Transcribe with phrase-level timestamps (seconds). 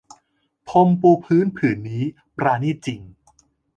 [0.69, 2.03] พรมปูพื้นผืนนี้
[2.37, 3.01] ปราณีตจริง